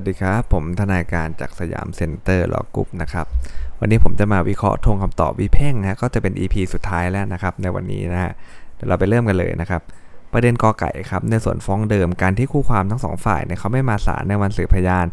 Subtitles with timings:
[0.00, 3.26] สวัสดีครับ ผมทนายการจาก Siam Center Law Group นะครับ
[3.80, 8.32] วันนี้ผมจะมาวิเคราะห์ธงคำตอบวิแพ่งนะก็จะเป็น EP สุดท้ายแล้วนะครับ ในวันนี้นะฮะ
[8.74, 9.82] เดี๋ยวเราไปเริ่มกันเลยนะครับ
[10.32, 15.06] ประเด็นกอไก่ครับ ในส่วนฟ้องเดิมการที่คู่ความทั้งสองฝ่ายเนี่ยเขาไม่มาศาลในวันสืบพยาน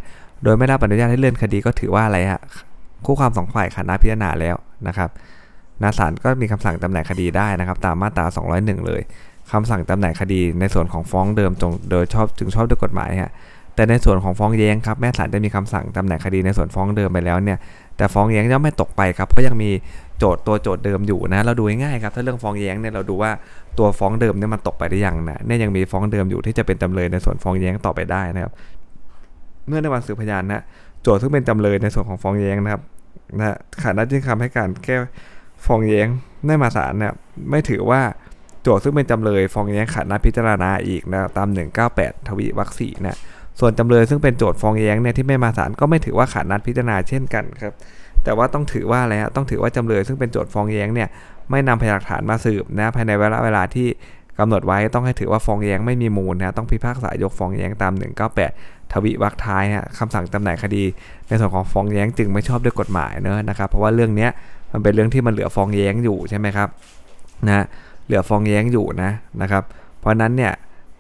[0.44, 2.42] โดยไม่รับอนุญาตให้เลื่อนคดีก็ถือว่าอะไรฮะ
[3.06, 4.56] คู่ความสองฝ่ายขาดนัดพิจารณาแล้ว
[4.88, 5.10] นะครับ
[5.82, 8.26] นาศาลก็มีคำสั่งจำหน่ายคดีได้นะครับ ตามมาตรา
[8.56, 9.02] 201 เลย
[9.52, 13.34] คำสั่งจำหน่ายคดีในส่วนของฟ้องเดิมจงโดยชอบจึงชอบด้วยกฎหมายฮะ
[13.78, 17.58] แต่ในส่วนของฟ้องแย้งครับแม่ศาลจะมีคำสั่งจำหน่ายคดีในส่วนฟ้องเดิมไปแล้วเนี่ย
[17.98, 19.70] แต่ฟ้องแย้งย่อมไม่ตกไปครับเพราะยังมี
[20.20, 23.32] โจทย์ตัวโจทย์เดิมอยู่นะเราดูง่ายๆครับถ้าเรื่องฟ้องแย้งเนี่ยเราดูว่า
[23.78, 28.54] ตัวฟ้องเดิมเนี่ยมันตกไปหรือยังนะเนี่ยยังมีฟ้องเดิมอยู่ที่จะเป็นจำเลยในส่วนฟ้องแย้งต่อไปได้นะครับ
[29.68, 30.62] เมื่อในวันสืบพยานนะ
[31.02, 32.82] โจทย์ซึ่งเป็นจำเลยในส่วนของฟ้องแย้งนะครับ
[33.38, 34.96] นะขาดนัดยื่นคำให้การแก้
[35.66, 36.08] ฟ้องแย้ง
[36.48, 37.14] ได้มาศาลเนี่ย
[37.50, 38.02] ไม่ถือว่า
[38.62, 41.48] โจทย์ซึ่งเป็นจำเลยฟ้องแย้งขาดนัดพิจารณาอีกนะตาม
[41.88, 43.18] 198 ทวีวรรคสี่นะ
[43.60, 47.74] ส่วนจำเลยซึ่งเป็นโจทย์ฟ้องแย้งเนี่ยที่ไม่มาศาลก็ไม่ถือว่าขาดนัดพิจารณาเช่นกันครับ
[48.24, 51.10] แต่ว่าต้องถือว่าอะไรฮะต้องถือว่าจำเลยซึ่งเป็นโจทย์ฟ้องแย้งเนี่ย
[51.50, 53.88] ไม่นำพยานหลักฐานมาสืบนะภายในเวลาเวลาที่
[54.40, 57.94] กำหนดไว้ต้องให้ถือว่าฟ้องแย้งไม่มีมูลนะต้องพิพากษายกฟ้องแย้งตาม
[58.44, 60.84] 198 ทวีวรรคท้ายฮะคำสั่งจำหน่ายคดี
[61.28, 64.28] ในส่วนของฟ้องแย้งจึงไม่ชอบด้วยกฎหมายเนอะนะครับเพราะว่าเรื่องนี้
[64.72, 66.70] มันเป็นเรื่องที่มันเหลือฟ้องแย้งอยู่ใช่ไหมครับ
[67.48, 67.66] นะ
[68.06, 69.64] เหลือฟ้องแย้งอยู่นะนะครับ
[70.00, 70.54] เพราะนั้นเนี่ย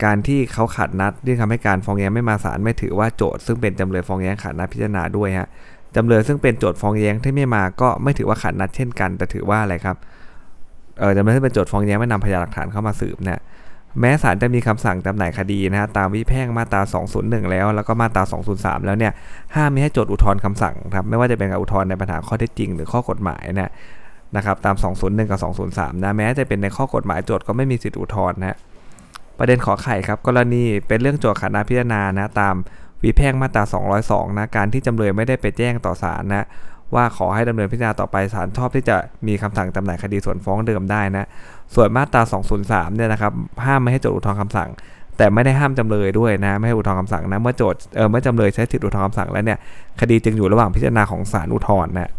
[0.04, 5.48] การที่เขาขาดนัดยื่นคำให้การฟ้องแย้งไม่มาศาลไม่ถือว่าโจทย์ซึ่งเป็นจำเลยฟ้องแย้งขาดนัดพิจารณาด้วยฮะ
[5.96, 9.98] จำเลยซึ่งเป็นโจทย์ฟ้องแย้งที่ไม่มาก็ไม่ถือว่าขาดนัดเช่นกัน แต่ถือว่าอะไรครับ
[11.00, 13.40] เออจำเลยที่เป็นโจทย์ฟ้องแย้งไม่นำพยานหลักฐานเข้ามาสืบเนี่ย
[14.00, 16.82] แม้ศาลจะมีคำสั่งจำหน่ายคดีนะฮะตามวิแพ่งมาตรา
[17.16, 18.24] 201 แล้ว แล้วก็มาตรา
[18.56, 19.14] 203 แล้วเนี่ย
[19.56, 23.72] ห้ามไม่ให้โจทย์อุทธรณ์คำสั่งครับไม่ว่าจะเป็นการอุทธรณ์ในปัญหาข้อเท็จจริงหรือข้อกฎหมายนะ
[24.36, 25.40] นะครับตาม 201 กับ
[25.72, 28.58] 203 นะแม้จะเป็นในข้อกฎหมายโจทย์ก็ไม่มีสิทธิอุทธรณ์นะ
[29.40, 32.56] ประเด็นขอไข่ครับกรณีเป็นเรื่องโจทย์ขาดนัดพิจารณานะตาม
[33.04, 33.64] วิแพ่งมาตรา
[34.02, 36.46] 202 นะการที่จำเลยไม่ได้ไปแจ้งต่อศาลนะ
[36.96, 38.98] ว่าขอให้ดำเนินพิจารณาต่อไปศาลชอบที่จะ
[39.28, 41.28] มีคำสั่งจำหน่ายคดีส่วนฟ้องเดิมได้นะ
[41.76, 42.22] ส่วนมาตรา
[42.60, 43.34] 203 เนี่ยนะครับ
[43.66, 44.70] ห้ามไม่ให้โจทย์อุทธรณ์คำสั่ง
[45.18, 49.60] แต่ไม่ได้ห้ามจำเลยด้วยนะไม่ให้อุทธรณ์คำสั่งนะเมื่อโจทย์เออเมื่อจำเลยใช้สิทธิอุทธรณ์คำสั่งแล้วเนี่ย
[50.02, 52.12] คดีจึงอยู่ระหว่างพิจารณาของศาลอุทธรณ์นะ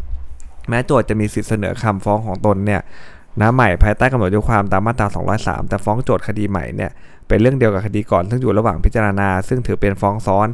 [0.69, 2.81] แม้โจทย์จะมีสิทธิเสนอคำฟ้องของตนเนี่ย
[3.41, 5.07] นะใหม่ภายใต้กำหนดยุความตามมาตรา
[5.39, 6.91] 203 แต่ฟ้องโจทย์คดีใหม่เนี่ย
[7.29, 10.49] เป็นเรื่องเดียวกับคดีก่อน ซึ่งอยู่ระหว่างพิจารณา ซึ่งถือเป็นฟ้องซ้อน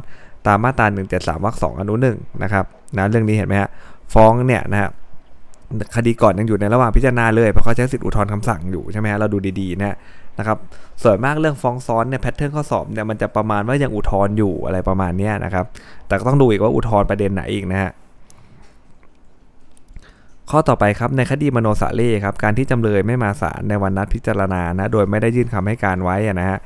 [0.47, 0.85] ตามมาตรา
[1.15, 2.65] 173วรรค2อนุ1นะครับ
[2.97, 3.69] นะเรื่องนี้เห็นไหมฮะ
[4.13, 4.89] ฟ้องเนี่ยนะฮะ
[5.95, 9.95] คดีก่อนยังอยู่ในระหว่างพิจารณาเลยเพราะเขาใช้สิทธิอุทธรณ์คำสั่งอยู่ใช่ไหมฮะเราดูดีๆนะ
[10.39, 10.57] นะครับ
[11.03, 15.65] ส่วนมากเรื่องฟ้องซ้อนเนี่ยแพทเทิร์นข้อสอบเนี่ยมันจะประมาณว่ายังอุทธรณ์อยู่อะไรประมาณนี้นะครับ
[16.07, 17.91] แต่ก็ต้องดูอีกว่าอุทธรณ์ประเด็นไหนอีกนะฮะ
[20.51, 26.59] ข้อต่อไปครับในคดีมโนสาเล่ครับการที่จำเลยไม่มาศาลในวันนัดพิจารณานะโดยไม่ได้ยื่นคำให้การไว้นะฮะ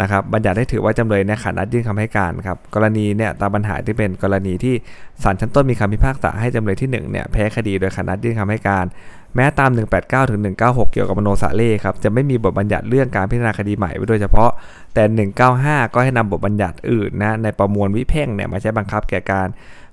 [0.00, 4.74] นะครับบัญญัติให้ถือว่าจำเลยเนี่ยขาดนัดยื่นคำให้การครับกรณีเนี่ยตามปัญหาที่เป็นกรณีที่
[5.22, 8.86] ศาลชั้นต้นมีคำพิพากษาให้จำเลยที่1เนี่ยแพ้คดีโดยขาดนัดยื่นคำให้การ
[9.34, 9.70] แม้ตาม
[10.00, 14.50] 189ถึง196 เกี่ยวกับมโนสาเล่ครับจะไม่มีบทบัญญัติเรื่องการพิจารณาคดีใหม่ไว้โดยเฉพาะ
[14.94, 19.48] แต่ 195 ก็ให้นำบทบัญญัติอื่นนะในประมวลวิเพ่งเนี่ยมาใช้บังคับแก่การ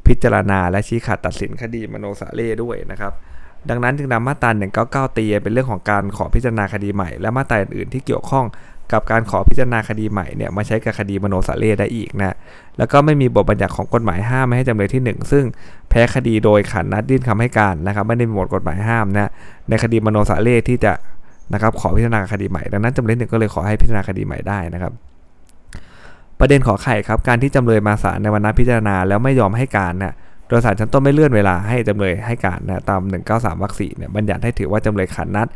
[0.07, 3.13] พิจารณาและชี้ขาดตัดสินคดีมโนสาเล่ด้วยนะครับ
[3.69, 4.49] ดังนั้นจึงนำมาตรา
[5.09, 8.45] 199 ตีเป็นเรื่องของการขอพิจารณาคดีใหม่ และมาตราอื่นๆที่เกี่ยวข้อง
[8.91, 12.35] กับการขอพิจารณาคดีใหม่เนี่ยมาใช้กับคดีมโนสาเล่ได้อีกนะ
[12.77, 15.45] แล้วก็ไม่มีบทบัญญัติของกฎหมายห้ามไม่ให้จำเลยที่ 1 ซึ่ง
[15.89, 19.29] แพ้คดีโดยขันนัดยื่นคำให้การนะครับ ไม่ได้มีบทกฎหมายห้ามนะ
[19.69, 20.93] ในคดีมโนสาเล่ที่จะ
[21.53, 24.93] นะครับขอพิจารณาคดีใหม่ ดังนั้นจำเลยหนึ่งก็เลยขอให้พิจารณาคดีใหม่ได้นะครับ
[26.41, 30.13] ประเด็นขอไข่ครับการที่จำเลยมาศาลในวันนัดพิจารณาแล้วไม่ยอมให้การนะ
[30.47, 35.47] โดยศาลชั้นต้นไม่เลื่อนเวลาให้จำเลยให้การนะตาม 193วรรคสี่เนี่ยบัญญัติให้ถือว่าจำเลยขันนัด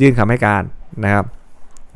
[0.00, 0.62] ยื่นคำให้การ
[1.04, 1.24] นะครับ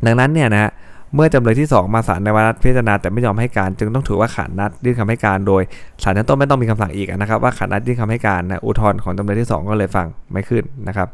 [0.06, 0.70] ดังนั้นเนี่ยนะฮะ
[1.14, 5.62] เมื่อจำเลยที่ 2 มาศาลในวันนัดพิจารณาแต่ไม่ยอมให้การ จึงต้องถือว่าขาดนัดยื่นคำให้การโดย
[6.02, 11.08] ศาลชั้นต้นไม่ต้องมีคำสั่งอีกนะครับว่าขาดนัดยื่นคำให้การนะอุทธรณ์ของจำเลยที่ 2 ก็เลยฟังไม่ขึ้นนะครับ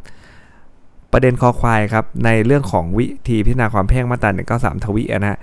[1.13, 5.36] ประเด็นคอควายครับในเรื่องของวิธีพิจารณาความแพ่งมาตรา193ทวีนะฮะ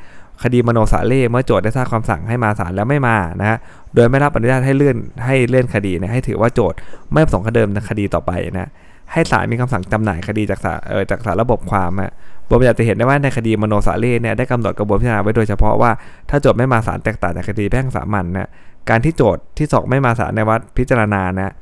[0.44, 3.58] คดีมโนสาเล่เมื่อโจทย์ได้ทราบคำสั่งให้มาศาลแล้วไม่มานะฮะ
[3.96, 4.96] โดยไม่รับอนุญาตให้เลื่อน
[5.26, 6.78] ให้เลื่อนคดีนะให้ถือว่าโจทย์
[7.14, 8.70] ไม่ประสงค์เดิมคดีต่อไปนะ
[9.12, 12.14] ให้ศาลมีคำสั่งจำหน่ายคดีจากศาลเออจากศาลระบบความฮะ
[12.50, 15.92] บทบัญญัติจะเห็นได้ว่าในคดีมโนสาเล่เนี่ยได้กำหนดกระบวนพิจารณาไว้โดยเฉพาะว่า
[16.30, 18.50] ถ้าโจทย์ไม่มาศาลแตกต่างจากคดีแพ่งสามัญนะ
[18.90, 21.54] การที่โจทย์ที่สองไม่มาศาลในวัดพิจารณานะ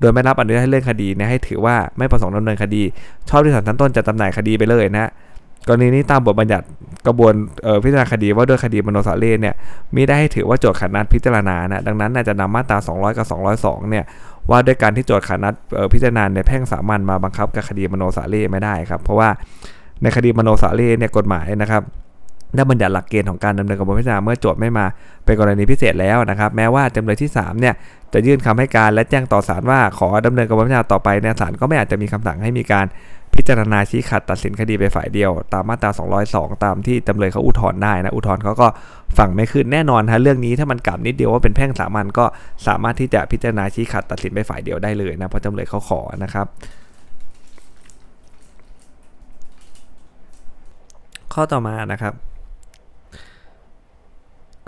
[0.00, 2.82] โดยไม่รับอนุญาตให้เลื่อนคดีเนี่ยให้ถือว่าไม่ประสงค์ดำเนินคดี
[3.28, 5.10] ชอบที่ศาลชั้นต้นจะจำหน่ายคดีไปเลยนะ
[5.66, 6.66] กรณีนี้ตามบทบัญญัติ
[7.08, 7.34] กระบวน
[7.84, 9.54] พิจารณาคดีว่าด้วยคดีมโนสาเล่เนี่ย
[9.96, 13.26] มีได้ให้ถือว่าโจทย์ขัดนัดพิจารณานะดังนั้นจะนำมาตรา 200 กับ
[13.58, 14.04] 202 เนี่ย
[14.50, 15.54] ว่าด้วยการที่โจทย์ขัดนัด
[15.92, 19.28] พิจารณาในแพ่งสามัญมาบังคับกับคดีมโนสาเล่ไม่ได้ครับ เพราะว่า
[20.02, 21.82] ในคดีมโนสาเล่เนี่ยกฎหมายนะครับ
[22.54, 24.86] ได้บัญญัติหลักเกณฑ์ของการดำเนินกระบวนการพิจารณาเมื่อโจทย์ไม่มา
[25.24, 27.74] เป็นกรณีพิเศษแล้วนะครับ แม้ว่าจำเลยที่3เนี่ย
[28.12, 32.86] จะยื่นคำให้การและแจ้งต่อศาลว่าขอดำเนินกระบวนการพิจารณาต่อไปเนี่ยศาลก็ไม่อาจจะมีคำสั่งให้มีการ
[33.38, 35.90] พิจารณาชี้ขัดตัดสินคดีไปฝ่ายเดียว ตามมาตรา
[36.26, 38.68] 202 ตามที่จำเลยเขาอุทธรณ์ได้นะอุทธรณ์เขาก็
[39.18, 42.24] ฝั่งไม่ขึ้นแน่นอนฮะเรื่องนี้ถ้ามันกลับนิดเดียวว่าเป็นแพ่งสามัญก็
[42.66, 46.46] สามารถที่จะพิจารณาชี้ขัดตัดสินไปฝ่ายเดียวได้เลยนะเพราะจำเลยเขาขอนะครับ
[51.34, 52.14] ข้อต่อมานะครับ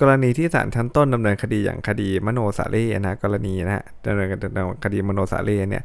[0.01, 4.29] กรณีที่ศาลชั้นต้นดำเนินคดีอย่างคดีมโนสาเร่นะกรณีนะฮะดำเนิน
[4.85, 5.85] คดีมโนสาเร่เนี่ย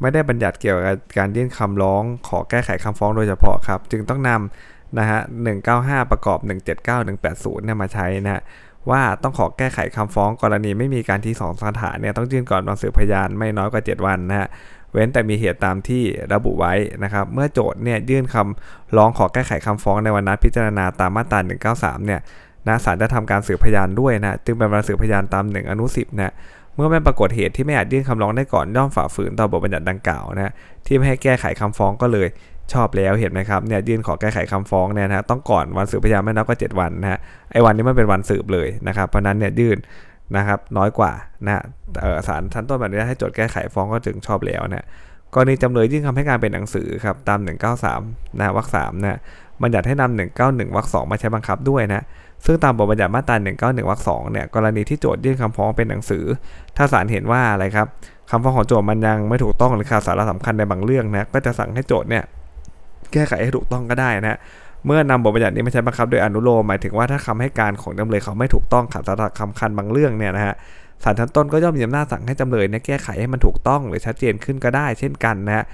[0.00, 5.20] ไม่ได้บัญญัติเกี่ยวกับการยื่นคำร้อง ขอแก้ไขคำฟ้องโดยเฉพาะครับ จึงต้องนำนะฮะ
[5.66, 8.42] 195 ประกอบ 179 180เนี่ยมาใช้นะฮะ
[8.90, 14.48] ว่าต้องขอแก้ไขคำฟ้องกรณีไม่มีการที่สองสถานเนี่ยต้องยื่นก่อนวันสืบพยานไม่น้อยกว่า 7 วันนะฮะ
[14.92, 16.02] เว้นแต่มีเหตุตามที่
[16.32, 21.38] ระบุไว้นะครับ เมื่อโจทย์เนี่ยยื่นคำร้องขอแก้ไขคำฟ้องในวันนัดพิจารณาตามมาตรา
[21.96, 22.20] 193 เนี่ย
[22.68, 26.32] นะศาลจะทำการสืบพยานด้วยนะจึงเป็นวันสืบพยานตาม 1 อนุ10นะ
[26.76, 30.52] เมื่อไม่ปรากฏเหตุที่ไม่อาจยื่นคำร้องได้ก่อนย่อมฝ่าฝืนต่อบทบัญญัติดังกล่าวนะ
[30.86, 32.28] ที่ไม่ให้แก้ไขคำฟ้องก็เลย
[32.72, 37.18] ชอบแล้วเห็นไหมครับเนี่ยยื่นขอแก้ไขคำฟ้องเนี่ยนะต้องก่อนวันสืบพยานไม่นับก็ 7 วันนะฮะ
[37.52, 39.78] ไอ้วันนี้มันเป็นวันสืบเลยนะครับเพราะนั้นเนี่ยยื่น
[40.36, 41.12] นะครับน้อยกว่า
[41.46, 41.62] นะ
[42.28, 44.86] ศาลชั้นต้นแบบนี้ให้โจทย์แก้ไขฟ้องก็จึงชอบแล้วนะ
[45.34, 47.38] กรณีจำเลยยื่นคำให้การเป็นหนังสือครับตาม
[47.84, 49.18] 193นะวรรคสามนะ
[49.62, 52.02] บัญญัติให้นำ191วรรคสองมาใช้บังคับด้วยนะ
[52.44, 53.36] ซึ่งตามบทบัญญัติมาตรา
[53.82, 56.24] 191วรรคสองเนี่ยกรณีที่โจทยื่นคำฟ้องเป็นหนังสือ
[56.76, 57.86] ถ้าศาลเห็นว่าอะไรครับ
[58.30, 62.22] คำฟ้องของโจทมันยังไม่ถูกต้องหรือขาดสาระสำคัญในบางเรื่องนะก็จะสั่งให้โจทย์เนี่ย
[63.12, 64.38] แก้ไขให้ถูกต้องก็ได้นะ
[64.86, 70.54] เมื่อนำบทบัญญัตินี้มาใช้บังคับโดยอนุโลมหมายถึงว่าถ้าคำให้การของจำเลยเขาไม่ถูกต้องขาดสาระสำคัญบางเรื่องเนี่ยนะฮะ
[71.04, 75.64] ศาลชั้นต้นก็ย่อมมีอำนาจสั่งให้จำเลยเนี่ยแก้ไขให้มันถูกต้องหรือชัดเจนขึ้นก็ได้ เช่นกันนะฮะ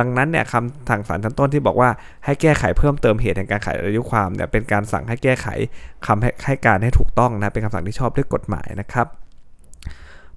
[0.00, 1.90] ดังนั้นเนี่ยคำทางศาลชั้นต้นที่บอกว่า
[2.24, 5.46] ให้แก้ไขเพิ่มเติมเหตุแห่งการขายอายุความเนี่ยเป็นการสั่งให้แก้ไข
[6.06, 9.06] คำให้ให้การให้ถูกต้องนะเป็นคำสั่งที่ชอบด้วยกฎหมายนะครับ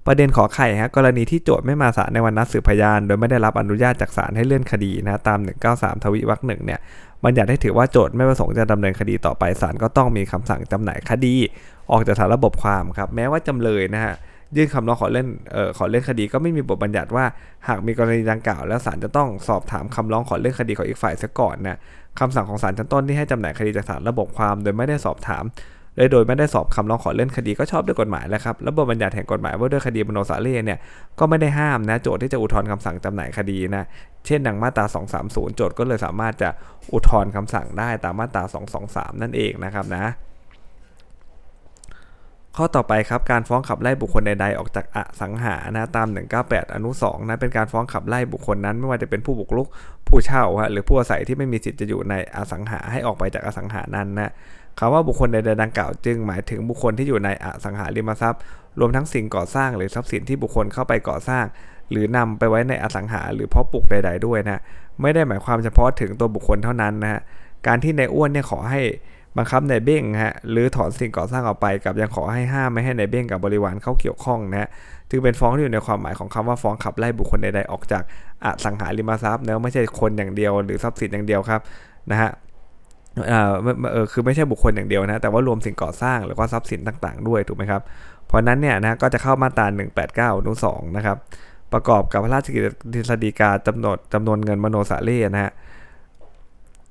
[0.06, 5.38] ประเด็นขอไข่ฮะกรณีที่โจทย์ไม่มาศาลในวันนัดสืบพยาน โดยไม่ได้รับอนุญาตจากศาลให้เลื่อนคดีนะตาม
[5.72, 6.80] 193 ทวีวรรคหนึ่งเนี่ย
[7.24, 11.34] บัญญัติให้ถือว่าโจทย์ไม่ประสงค์จะดำเนินคดีต่อไปศาลก็ต้องมีคำสั่งจำหน่ายคดี
[11.90, 14.14] ออกจากฐานระบบความครับแม้ว่าจำเลยนะฮะ
[14.56, 17.24] ยื่นคำร้องขอเล่นเอ่อขอเล่นคดีก็ไม่มีบทบัญญัติว่า
[17.68, 21.78] หากมีกรณีดังกล่าว แล้วศาลจะต้องสอบถามคำร้องขอเล่นคดีของอีกฝ่ายซะก่อนนะ
[22.20, 25.44] คำสั่งของศาลชั้นต้นที่ให้จำหน่ายคดีจากศาลระบบความโดยไม่ได้สอบถาม
[25.96, 30.78] และโดยไม่ได้สอบคำร้องขอเล่นคดีก็ชอบด้วยกฎหมายแล้วครับระบบบัญญัติแห่งกฎหมายว่าด้วยคดีมโนสาเร่เนี่ย
[31.18, 33.84] ก็ไม่ได้ห้ามนะโจทย์ที่จะอุทธรณ์คำสั่งจำหน่ายคดีนะ
[34.26, 34.84] เช่นดังมาตรา
[35.20, 36.50] 230 โจทย์ก็เลยสามารถจะ
[36.92, 38.42] อุทธรณ์คำสั่งได้ตามมาตรา
[38.82, 40.04] 223 นั่นเองนะครับนะ
[42.56, 46.08] ข้อต่อไปครับการฟ้องขับไล่บุคคลใดๆออกจากอสังหานะตาม
[46.40, 49.66] 198 อนุ2นะเป็นการฟ้องขับไล่บุคคลนั้น ไม่ว่าจะเป็นผู้บุกรุก
[50.08, 54.32] ผู้เช่าฮะหรือผู้อาศัยที่ไม่มีสิทธิ์จะอยู่ในอสังหาให้ออกไปจากอสังหานั้นนะ
[54.78, 58.40] คำว่าบุคคลใดๆดังกล่าวจึงหมายถึงบุคคลที่อยู่ในอสังหาริมทรัพย์
[58.80, 61.44] รวมทั้งสิ่งก่อสร้างหรือทรัพย์สินที่บุคคลเข้าไปก่อสร้าง
[61.90, 64.60] หรือนำไปไว้ในอสังหาหรือเพาะปลูกใด ๆด้วยนะ
[65.00, 67.20] ไม่ได้หมายความเฉพาะถึงตัวบุคคลเท่านั้นนะฮะ
[67.66, 68.80] การที่ในอ้วนเนี่ยขอให้
[69.36, 74.68] บังคับในเบ้งฮะหรือถอนสิ่งก่อสร้างออกไปกับยังขอให้ห้ามไม่ให้ในเบ้งกับบริวารเข้าเกี่ยวข้องนะ
[75.10, 78.02] จึงเป็นฟ้องที่อยู่ในความหมายของคำว่าฟ้องขับไล่บุคคลใดๆออกจาก
[78.44, 81.60] อสังหาริมทรัพย์เนะไม่ใช่คนอย่างเดียว หรือทรัพย์สินอย่างเดียวครับ
[82.10, 82.30] นะฮะ
[83.28, 83.32] เอ
[84.02, 87.82] อคือไม่ใช่บุคคลอย่างเดียวนะแต่ว่ารวมสิ่งก่อสร้างแล้วก็ทรัพย์สินต่างๆ ด้วยถูกไหมครับ
[88.26, 89.66] เพราะนั้นเนี่ยนะก็จะเข้ามาตรา
[90.32, 91.16] 189อนุ2นะครับ
[91.72, 92.62] ประกอบกับพระราชกิจ
[93.10, 95.52] สีกาจำนวนจำนวนเงินมโนสาเล่นะฮะ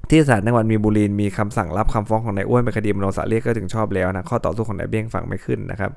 [0.10, 5.92] ที่ศาลจังหวัดมีบุรีมีคำสั่งรับคำฟ้องของนายอ้วนเป็นคดีมโนสาเรียกก็ถึงชอบแล้วนะข้อต่อสู้ของนายเบี้ยงฟังไม่ขึ้นนะครับ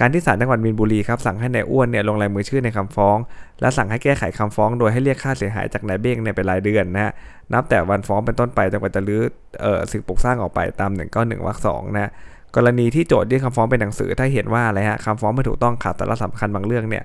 [0.00, 3.16] การที่ศาลจังหวัดมีนบุรีครับสั่งให้นายอ้วนเนี่ยลงลายมือชื่อในคำฟ้อง
[3.60, 7.12] และสั่งให้แก้ไขคำฟ้องโดยให้เรียกค่าเสียหายจากนายเบ้งเนี่ยเป็นรายเดือนนะฮะ
[7.52, 9.22] นับแต่วันฟ้องเป็นต้นไปจนกว่าจะรื้อ
[9.62, 12.10] เอ่อสิ่งปลูกสร้างออกไปตาม1นึ่งก็หนึ่งวรรคสองนะ
[12.56, 17.04] กรณีที่โจทยื่นคำฟ้องเป็นหนังสือถ้าเห็นว่าอะไรฮะคำฟ้องไม่ถูกต้องขาดสาระสำคัญบางเรื่องเนี่ย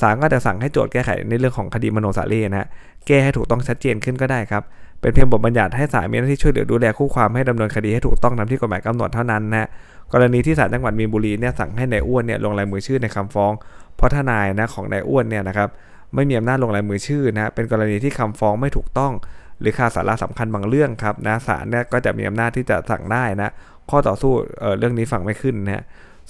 [0.00, 2.68] ศาลก็จะสั่งให้โจทย์แก้ไขในเรื่องของคดีมโนสาเรนะฮะ
[3.06, 4.62] แก้ให้ถูกต้องชัดเจนขึ้นก็ได้ครับ
[5.00, 9.68] เป็นเพียงบทบัญญัติให้ศาลมีหน้าที่ช่วยเหลือดูแลคู่ความให้ดำเนินคดีให้ถูกต้องตามที่กฎหมายกำหนดเท่านั้นนะ
[10.12, 13.52] กรณีที่ศาลจังหวัดมีนบุรีเนี่ยสั่งให้นายอ้วนเนี่ยลงลายมือชื่อในคำฟ้อง
[13.96, 15.68] เพราะทนายนะของนายอ้วนเนี่ยนะครับ
[16.14, 19.12] ไม่มีอำนาจลงลายมือชื่อนะเป็นกรณีที่คำฟ้องไม่ถูกต้อง
[19.60, 23.50] หรือขาดสาระสำคัญบางเรื่องครับนะศาลเนี่ยก็จะมีอำนาจที่จะสั่งได้นะ
[23.90, 25.84] ข้อต่อสู้เเรื่องนี้ฟังไม่ขึ้นนะ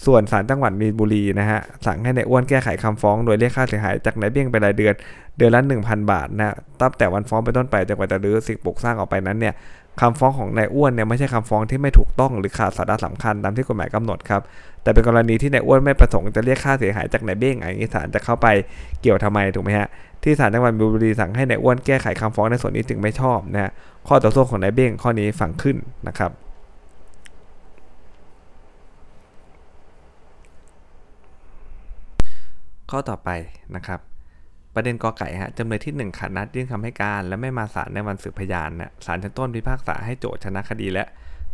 [0.06, 4.94] ส่วนศาลจังหวัดมีนบุรีนะฮะสั่งให้ในอ้วนแก้ไขคำฟ้องโดยเรียกค่าเสียหายจากนายเบี้ยงเป็นรายเดือน
[5.36, 9.54] เดือนละ 1,000 บาทนะตั้งแต่วันฟ้องเป็นต้นไปจนกว่าจะรื้อสิ่งปลูกสร้างออกไปนั้นเนี่ย
[10.00, 14.42] คำฟ้องของนายอ้วนเนี่ยไม่ใช่คำฟ้องที่ไม่ถูกต้องหรือขาดสาระสำคัญตามที่กฎหมายกำหนดครับ
[14.82, 18.46] แต่เป็นกรณีที่นายอ้วนไม่ประสงค์จะเรียกค่าเสียหายจากนายเบ้งอย่างนี้ศาลจะเข้าไป
[19.00, 19.88] เกี่ยวทำไมถูกไหมฮะ
[20.22, 23.72] ที่ศาลจังหวัดมีนบุรีสั่งให้นายอ้วนแก้ไขคำฟ้องในส่วนนี้จึงไม่ชอบนะ
[24.08, 25.76] ข้อต่อสู้ของนายเบ้งข้อนี้ฝังขึ้น
[26.08, 26.30] นะครับ
[32.90, 33.30] ข้อต่อไป
[33.76, 34.00] นะครับ
[34.74, 41.08] ประเด็นกอไก่ฮะจำเลยที่ 1ขัดนัดยื่นคำให้การ และไม่มาศาลในวันสืบพยานนะศาลชั้นต้นพิพากษาให้โจทชนะคดีแล้ว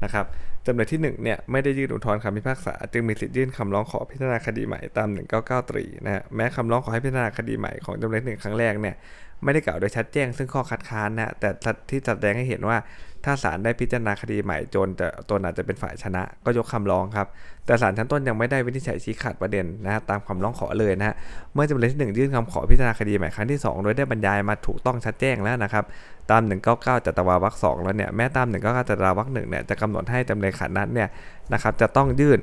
[0.05, 0.25] นะครับ
[0.67, 8.97] จำเลยที่1เนี่ยไม่ได้ยื่นอุทธรณ์คำพิพากษา จึงมีสิทธิ์ยื่นคำร้องขอพิจารณาคดีใหม่ตาม 199ตรีนะฮะแม้คำร้องขอให้พิจารณาคดีใหม่ของจำเลยหนึ่งครั้งแรกเนี่ย
[9.45, 11.51] ไม่ได้กล่าวโดยชัดแจ้งซึ่งข้อคัดค้านนะแต่
[11.91, 12.79] ที่แสดงให้เห็นว่า
[13.25, 17.27] ถ้าศาลได้พิจารณาคดีใหม่จนจะตนอาจจะเป็นฝ่ายชนะ ก็ยกคำร้องครับ
[17.67, 21.15] แต่ศาลชั้นต้นยังไม่ได้วินิจฉัยชี้ขาดประเด็นนะฮะตามคำร้องขอเลยนะฮะ
[21.53, 25.85] เมื่อจำเลยที่1ยื่นคำขอพิจารณาคดีใหม่ครั้งที่ 2 โดยได้บรรยายมาถูกต้องชัดแจ้งแล้วนะครับ
[26.31, 26.43] ตาม
[26.75, 31.09] 199จัตวาวักสองแล้วเนี่ยแม้ตาม 199จัตวาวักหนึ่งเนี่ยจะกำหนดให้จำเลยขัดนัดเนี่ย
[31.53, 32.39] นะครับจะต้องยื่น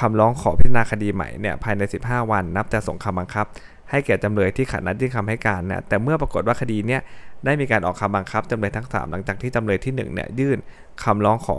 [0.00, 3.46] คำร้องขอพิจารณาคดีใหม่เนี่ยภายใน 15 วันนับจะส่งคำบังคับ
[3.90, 7.00] ให้แก่จำเลยที่ขัดนัดยื่นคำให้การเนี่ยแต่เมื่อปรากฏว่าคดีเนี่ย
[7.44, 10.58] ได้มีการออกคำบังคับจำเลยทั้ง 3 หลังจากที่จำเลยที่1เนี่ยยื่น
[11.04, 11.58] คำร้องขอ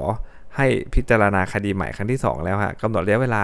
[0.56, 3.44] ให้พิจารณาคดีใหม่ครั้งที่ 2 แล้วฮะกำหนดระยะเวลา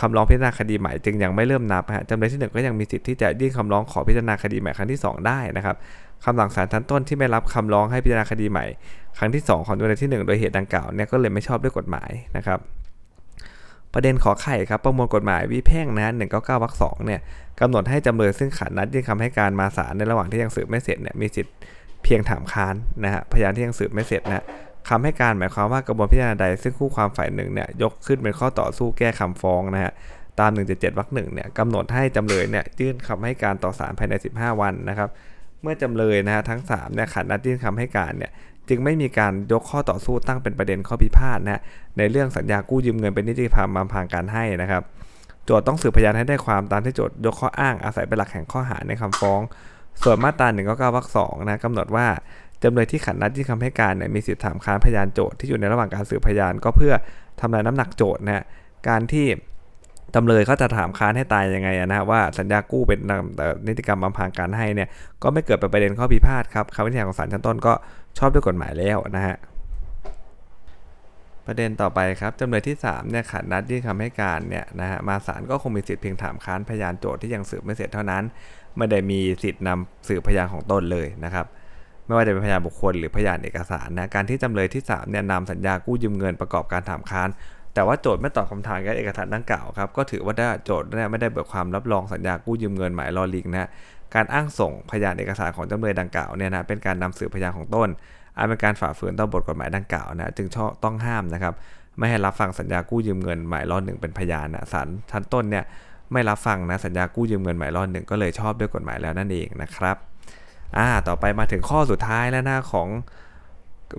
[0.00, 5.76] คำร้องพิจารณาคดีใหม่จึงยังไม่เริ่มนับฮะจำเลยที่ 1 ก็ยังมีสิทธิ์ที่จะยื่นคำร้องขอพิจารณาคดีใหม่ครั้งที่ 2 ได้นะครับ
[6.24, 8.64] คำสั่งศาลชั้นต้นที่ไม่รับคำร้องให้พิจารณาคดีใหม่
[9.18, 12.58] ครั้งที่ 2 ของจำเลยที่ 1 โดยเหตุดังกล่าวเนี่ยก็เลยไม่ชอบด้วยกฎหมายนะครับ
[13.94, 17.20] ประเด็นขอไข่ครับประมวลกฎหมายวิแพ่งนะหนึ่งเก้าเก้าวรรคสองเนี่ย
[17.60, 21.54] กำหนดให้จำเลยซึ่งขัดนัดยื่นคำให้การมาศาลในระหว่างที่ยังสืบไม่เสร็จเนี่ยมีสิทธิ์
[22.04, 22.74] เพียงถามค้าน
[23.04, 24.44] นะฮะพยานที่ยังสืบไม่เสร็จนะ
[24.88, 29.92] คำให้การหมายความว่ากระบวนพิจารณาใด ซึ่งคู่ความฝ่ายหนึ่งเนี่ยยกขึ้นเป็นข้อต่อสู้แก้คำฟ้องนะฮะ
[30.40, 35.08] ตาม 177วรรคหนึ่งเนี่ยกำหนดให้จำเลยเนี่ยยื่นคำให้การต่อศาลภายใน 15 วันนะครับ
[35.62, 38.30] เมื่อจำเลยนะฮะทั้ง3เนี่ยขัดนัดยื่นคำให้การเนี่ย
[38.68, 41.60] จึงไม่มีการยกข้อต่อสู้ตั้งเป็นประเด็นข้อพิพาทนะ
[41.98, 44.82] ในเรื่องสัญญากู้ยืมเงินเป็นนิติธรรมมาพางการให้นะครับ
[45.44, 49.40] โจทย์ต้องสืบพยานให้ได้ความตามที่โจทย์ยกข้ออ้างอาศัยเป็นหลักแห่งข้อหาในคำฟ้อง
[50.02, 52.06] ส่วนมาตรา1ก็9วรรคสองนะกำหนดว่า
[52.62, 56.92] จำเลยที่ขัดนัดยื่คำให้การเนี่ยมีสิทธิถามค้านพยานโจทย์ที่อยู่ในระหว่างการสืบพยานก็เพื่อ
[57.40, 58.44] ทำลายน้ำหนักโจทย์นะ
[58.88, 59.26] การที่
[60.14, 62.98] จำเลยเขาจะถามค้านให้ตายยังไงนะว่าสัญญากู้เป็น
[63.66, 64.88] นิติกรรมบำพางการให้เนี่ย
[65.22, 67.72] ก็ไม่เกิดเป็นประเด็นข้อพิพาทครับคำวินิจฉัยของศาลชั้นต้นก็
[68.18, 69.36] ชอบด้วยกฎหมายแล้วนะฮะ
[71.46, 78.22] ประเด็นต่อไปครับจำเลยที่3เนี่ยขัดนัดยื่นคำให้การเนี่ยนะฮะมาศาลก็คงมีสิทธิ์เพียงถามค้านพยานโจทย์ที่ยังสืบไม่เสร็จเท่านั้น
[78.76, 81.46] ไม่ได้มีสิทธิ์นำสืบพยานของตนเลยนะครับ
[82.06, 87.28] ไม่ว่าจะเป็นพยานบุคคลหรือพยานเอกสารนะการที่จำเลยที่3เนี่ยนำสัญญากู้ยืมเงินประกอบการถามค้าน
[87.74, 93.68] แต่ว่าโจทย์ไม่ตอบคำถามแก่เอกสารดังกล่าวครับก็ถือว่าได้โจทย์เนี่ยไม่ได้เบิกความรับรองสัญญากู้ยืมเงินหมายลอลิงนะ
[94.14, 97.88] การอ้างส่งพยานเอกสารของจำเลยดังกล่าวเนี่ยนะเป็นการนำสืบพยานของต้น
[98.36, 101.54] อาจเป็นการฝ่าฝืนต่อบทกฎหมายดังกล่าวนะจึงชอบต้องห้ามนะครับ
[101.98, 105.64] ไม่ให้รับฟังสัญญากู้ยืมเงินหมายรอหนึ่งเป็นพยานนะศาลชั้นต้นเนี่ย
[106.12, 109.96] ไม่รับฟังนะสัญญากู้ยืมเงินหมายรอหนึ่งก็เลยชอบด้วยกฎหมายแล้วนั่นเองนะครับ
[110.76, 112.88] อ่าต่อไปมาถึงข้อสุดท้ายแล้วนะของ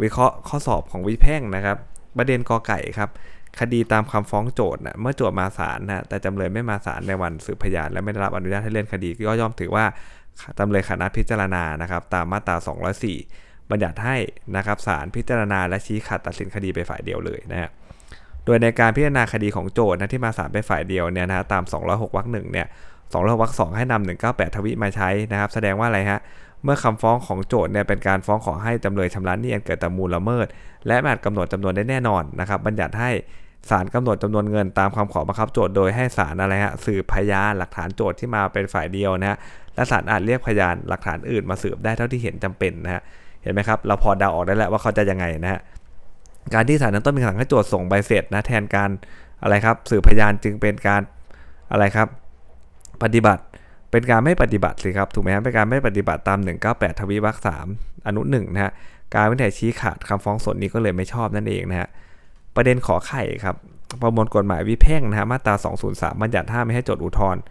[0.04, 1.78] วิเคราะห์ข้อสอบของวิแพ่งนะครับ
[2.18, 3.10] ประเด็นกอไก่ครับ
[3.60, 9.86] คดีตามคำฟ้องโจทย์นะเมื่อโจทย์มาศาลนะแต่จำเลยไม่มาศาลในวันสืบพยาน และไม่ได้รับอนุญาตให้เล่นคดีก็ย่อมถือว่า
[10.60, 12.56] จำเลยขนัดพิจารณานะครับ ตามมาตรา
[13.14, 14.18] 204 บัญญัติให้
[14.56, 17.70] นะครับศาลพิจารณาและชี้ขาดตัดสินคดีไปฝ่ายเดียวเลยนะฮะ
[18.46, 22.68] โดยในการพิจารณาคดีของโจทย์นะที่มาศาลไปฝ่ายเดียวเนี่ยนะตาม 206วรรคหนึ่งเนี่ย
[23.04, 26.20] 206วรรคสองให้นำ198 ทวิมาใช้นะครับ แสดงว่าอะไรฮะ
[26.64, 30.48] เมื่อคำฟ้องของโจทย์เนี่ยเป็นการฟ้องขอให้จำเลยชำระหนี้อันเกิดแต่มูลละเมิด
[30.88, 33.12] และอาจกำหนดจำนวนได้แน่นอนนะครับ บัญญัติให้
[33.70, 39.38] ศาลกำหนดจำนวนเงินตามคำขอบังคับโจทย์โดยให้ศาลอะไรฮะสืบพยานหลักฐานโจทย์ที่มาเป็นฝ่ายเดียวนะฮะ
[39.76, 43.02] และศาลอาจเรียกพยานหลักฐานอื่นมาสืบได้เท่าที่เห็นจำเป็นนะฮะ
[43.44, 45.62] เห็นไหมครับ เราพอเดาออกได้แล้วว่าเขาจะยังไงนะฮะ
[46.54, 48.90] การที่ศาลนั้นต้องมีคำสั่งให้โจทย์ส่งใบเสร็จนะแทนการ
[49.44, 51.02] อะไรครับสืบพยานจึงเป็นการ
[51.72, 52.08] อะไรครับ
[53.04, 53.42] ปฏิบัติ
[53.92, 57.68] เป็นการไม่ปฏิบัติสิครับถูกไหมครับเป็นการไม่ปฏิบัติตาม 198 ทวีวรรคสาม
[58.08, 58.72] อนุหนึ่งนะฮะ
[59.16, 61.90] การวินิจฉัยชี้ขาดคำฟ้องส่วนนี้ก็เลยไม่ชอบนั่นเองนะฮะ
[62.56, 63.56] ประเด็นขอไข่ครับ
[64.02, 65.56] ประมวลกฎหมายวิเพ่งนะฮะมาตรา
[65.88, 67.42] 203 บัญญัติห้ามไม่ให้โจทย์อุทธรณ์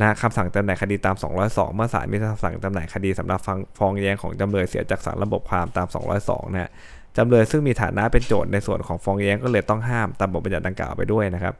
[0.00, 5.86] นะคำสั่งจำหน่ายคดีตาม 202 เมื่อศาลมีคำสั่งจำหน่ายคดีสำหรับฟังฟ้องแย้งของจำเลยเสียจากสารระบบความตาม
[6.20, 6.70] 202นะฮะ
[7.16, 11.54] จำเลยซึ่งมีฐานะเป็นโจทย์ในส่วนของฟ้องแย้งก็เลยต้องห้ามตามบทบัญญัติดังกล่าวไปด้วยนะครับ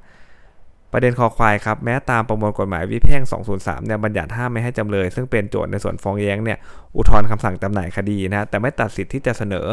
[0.92, 3.22] ประเด็นคอควายครับแม้ตามประมวลกฎหมายวิเพ่ง
[3.54, 6.58] 203 เนี่ยบัญญัติห้ามไม่ให้จำเลย ซึ่งเป็นโจทย์ในส่วนฟ้องแย้งเนี่ย
[6.96, 9.66] อุทธรณ์คำสั่งจำหน่ายคดีนะแต่ไม่ตัดสิทธิ์ที่จะเสนอ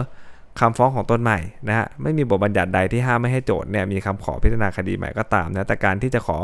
[0.59, 6.37] คำฟ้องของต้นใหม่นะฮะไม่มีบทบัญญัติใดที่ห้ามไม่ให้โจทย์เนี่ยมีคำขอพิจารณาคดีใหม่ก็ตามนะแต่การที่จะขอ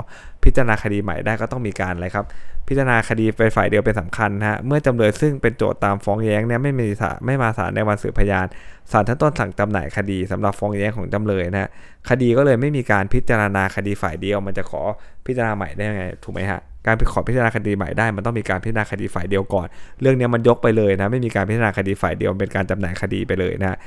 [0.44, 2.25] พิจารณาคดีใหม่ได้ก็ต้องมีการอะไรครับ
[2.68, 8.46] พิจารณาคดีไปฝ่ายเดียวเป็นสำคัญนะฮะเมื่อจำเลยซึ่งเป็นโจทย์ตามฟ้องแย้งเนี่ยไม่มีสาไม่มาศาลในวันสืบพยาน
[8.91, 11.70] ศาลชั้นต้นสั่งจำหน่ายคดีสำหรับฟ้องแย้งของจำเลยนะฮะ
[12.10, 14.82] คดีก็เลยไม่มีการพิจารณาคดีฝ่ายเดียว มันจะขอ
[15.25, 19.68] พิจารณาใหม่ได้ยังไงถูกไหมฮะ การไปขอพิจารณาคดีใหม่ได้ มันต้องมีการพิจารณาคดีฝ่ายเดียวก่อน
[20.02, 23.78] เรื่องนี้มันยกไปเลยนะ ไม่มีการพิจารณาคดีฝ่ายเดียวเป็นการจำหน่ายคดีไปเลยนะ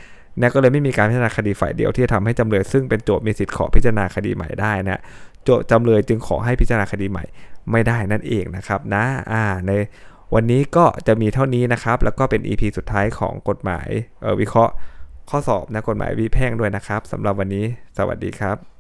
[0.40, 5.00] นะก็เลยไม่มีการพิจารณาคดีฝ่ายเดียวที่จะทำให้จำเลย ซึ่งเป็นโจทย์มีสิทธิ์ขอพิจารณาคดีใหม่ได้นะ
[5.44, 7.24] โจทย์จำเลยจึงขอให้พิจารณาคดีใหม่
[7.70, 9.72] ไม่ได้นั่นเองนะครับนะอ่าใน
[10.34, 13.88] วันนี้ก็จะมีเท่านี้นะครับ แล้วก็เป็น EP สุดท้ายของกฎหมาย
[14.24, 14.72] ออวิเคราะห์
[15.30, 17.64] ข้อสอบนะกฎหมายวิแพ่งด้วยนะครับสำหรับวันนี้
[17.98, 18.73] สวัสดีครับ